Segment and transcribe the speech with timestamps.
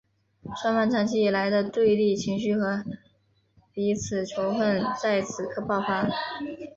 [0.59, 2.83] 双方长期以来的对立情绪和
[3.71, 6.09] 彼此仇恨在此刻爆发。